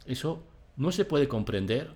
Eso 0.07 0.44
no 0.77 0.92
se 0.92 1.05
puede 1.05 1.29
comprender, 1.29 1.94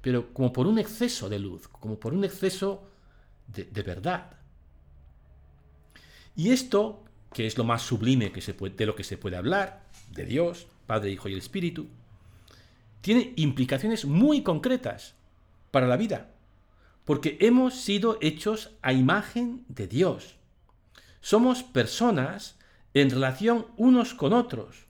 pero 0.00 0.32
como 0.32 0.52
por 0.52 0.66
un 0.66 0.78
exceso 0.78 1.28
de 1.28 1.38
luz, 1.38 1.68
como 1.68 1.98
por 1.98 2.14
un 2.14 2.24
exceso 2.24 2.84
de, 3.46 3.82
verdad. 3.82 4.38
Y 6.36 6.50
esto, 6.50 7.02
que 7.32 7.46
es 7.46 7.58
lo 7.58 7.64
más 7.64 7.82
sublime 7.82 8.30
de 8.30 8.86
lo 8.86 8.94
que 8.94 9.04
se 9.04 9.18
puede 9.18 9.36
hablar, 9.36 9.88
de 10.12 10.24
Dios, 10.24 10.68
Padre, 10.86 11.10
Hijo 11.10 11.28
y 11.28 11.32
el 11.32 11.38
Espíritu, 11.38 11.88
tiene 13.00 13.32
implicaciones 13.36 14.04
muy 14.04 14.42
concretas 14.42 15.14
para 15.70 15.86
la 15.86 15.96
vida, 15.96 16.30
porque 17.04 17.38
hemos 17.40 17.74
sido 17.74 18.18
hechos 18.20 18.70
a 18.82 18.92
imagen 18.92 19.64
de 19.68 19.86
Dios. 19.86 20.36
Somos 21.20 21.62
personas 21.62 22.58
en 22.94 23.10
relación 23.10 23.66
unos 23.76 24.14
con 24.14 24.32
otros. 24.32 24.86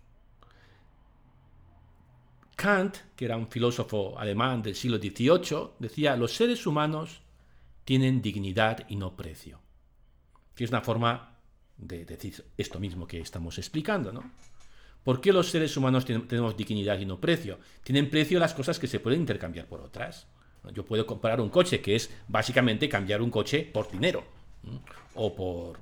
Kant, 2.57 2.99
que 3.17 3.25
era 3.25 3.37
un 3.37 3.49
filósofo 3.49 4.19
alemán 4.19 4.63
del 4.63 4.75
siglo 4.75 4.99
XVIII, 4.99 5.71
decía, 5.79 6.17
los 6.17 6.35
seres 6.35 6.67
humanos 6.67 7.23
tienen 7.85 8.21
dignidad 8.21 8.85
y 8.89 8.97
no 8.97 9.17
precio. 9.17 9.61
Que 10.55 10.65
es 10.65 10.71
una 10.71 10.83
forma 10.83 11.39
de 11.79 12.05
decir 12.05 12.45
esto 12.59 12.79
mismo 12.79 13.07
que 13.07 13.21
estamos 13.21 13.57
explicando, 13.57 14.13
¿no? 14.13 14.31
¿Por 15.03 15.21
qué 15.21 15.33
los 15.33 15.49
seres 15.49 15.75
humanos 15.77 16.05
tenemos 16.05 16.57
dignidad 16.57 16.99
y 16.99 17.07
no 17.07 17.19
precio? 17.19 17.59
Tienen 17.83 18.11
precio 18.11 18.39
las 18.39 18.53
cosas 18.53 18.79
que 18.79 18.87
se 18.87 19.01
pueden 19.01 19.21
intercambiar 19.21 19.67
por 19.67 19.81
otras. 19.81 20.27
Yo 20.73 20.85
puedo 20.85 21.07
comprar 21.07 21.41
un 21.41 21.49
coche, 21.49 21.81
que 21.81 21.97
es 21.97 22.11
básicamente 22.29 22.89
cambiar 22.89 23.23
un 23.23 23.31
coche 23.31 23.69
por 23.73 23.91
dinero 23.91 24.25
o 25.15 25.35
por 25.35 25.79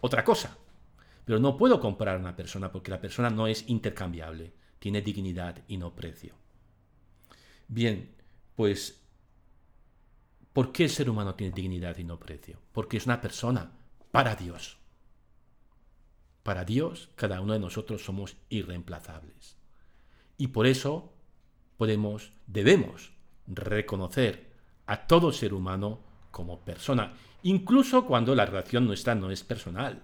otra 0.00 0.24
cosa. 0.24 0.56
Pero 1.24 1.38
no 1.38 1.56
puedo 1.56 1.80
comprar 1.80 2.18
una 2.18 2.36
persona 2.36 2.70
porque 2.70 2.90
la 2.90 3.00
persona 3.00 3.30
no 3.30 3.46
es 3.46 3.68
intercambiable, 3.68 4.52
tiene 4.78 5.02
dignidad 5.02 5.62
y 5.66 5.78
no 5.78 5.94
precio. 5.94 6.34
Bien, 7.66 8.14
pues, 8.54 9.00
¿por 10.52 10.70
qué 10.70 10.84
el 10.84 10.90
ser 10.90 11.08
humano 11.08 11.34
tiene 11.34 11.54
dignidad 11.54 11.96
y 11.96 12.04
no 12.04 12.20
precio? 12.20 12.60
Porque 12.72 12.98
es 12.98 13.06
una 13.06 13.20
persona 13.20 13.72
para 14.10 14.36
Dios. 14.36 14.78
Para 16.42 16.64
Dios, 16.64 17.10
cada 17.14 17.40
uno 17.40 17.54
de 17.54 17.58
nosotros 17.58 18.04
somos 18.04 18.36
irreemplazables. 18.50 19.56
Y 20.36 20.48
por 20.48 20.66
eso 20.66 21.14
podemos, 21.78 22.32
debemos 22.46 23.13
reconocer 23.46 24.50
a 24.86 25.06
todo 25.06 25.32
ser 25.32 25.54
humano 25.54 26.00
como 26.30 26.60
persona, 26.60 27.14
incluso 27.42 28.06
cuando 28.06 28.34
la 28.34 28.46
relación 28.46 28.86
nuestra 28.86 29.14
no 29.14 29.30
es 29.30 29.42
personal. 29.42 30.02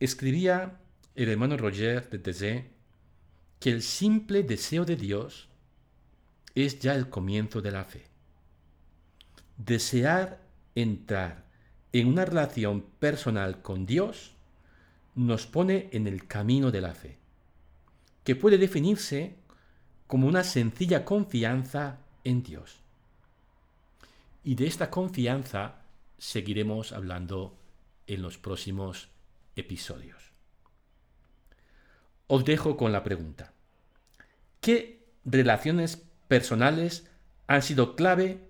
Escribía 0.00 0.78
el 1.16 1.28
hermano 1.28 1.56
Roger 1.56 2.08
de 2.08 2.18
Dezé 2.18 2.70
que 3.58 3.70
el 3.70 3.82
simple 3.82 4.44
deseo 4.44 4.84
de 4.84 4.94
Dios 4.94 5.48
es 6.54 6.78
ya 6.78 6.94
el 6.94 7.08
comienzo 7.08 7.60
de 7.60 7.72
la 7.72 7.84
fe. 7.84 8.06
Desear 9.56 10.40
entrar 10.74 11.44
en 11.92 12.06
una 12.08 12.24
relación 12.24 12.82
personal 13.00 13.62
con 13.62 13.86
Dios 13.86 14.34
nos 15.14 15.46
pone 15.46 15.88
en 15.92 16.06
el 16.06 16.26
camino 16.28 16.70
de 16.70 16.80
la 16.80 16.94
fe, 16.94 17.18
que 18.28 18.36
puede 18.36 18.58
definirse 18.58 19.36
como 20.06 20.28
una 20.28 20.44
sencilla 20.44 21.02
confianza 21.06 22.00
en 22.24 22.42
Dios. 22.42 22.80
Y 24.44 24.54
de 24.54 24.66
esta 24.66 24.90
confianza 24.90 25.76
seguiremos 26.18 26.92
hablando 26.92 27.56
en 28.06 28.20
los 28.20 28.36
próximos 28.36 29.08
episodios. 29.56 30.32
Os 32.26 32.44
dejo 32.44 32.76
con 32.76 32.92
la 32.92 33.02
pregunta. 33.02 33.54
¿Qué 34.60 35.06
relaciones 35.24 35.96
personales 36.28 37.10
han 37.46 37.62
sido 37.62 37.96
clave 37.96 38.46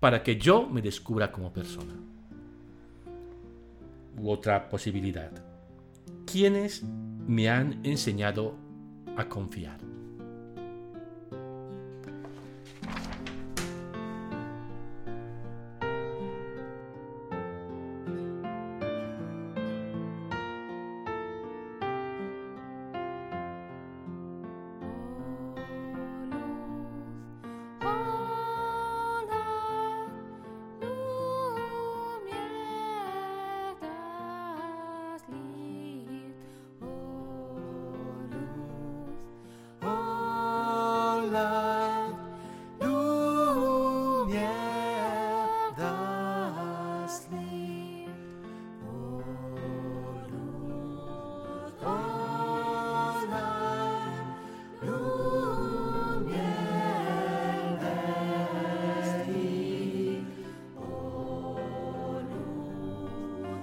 para 0.00 0.24
que 0.24 0.38
yo 0.38 0.66
me 0.66 0.82
descubra 0.82 1.30
como 1.30 1.52
persona. 1.52 1.94
U 4.18 4.28
otra 4.28 4.68
posibilidad. 4.68 5.30
¿Quiénes 6.26 6.82
me 6.82 7.48
han 7.48 7.78
enseñado 7.86 8.59
a 9.16 9.24
confiar. 9.24 9.89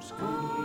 school. 0.08 0.57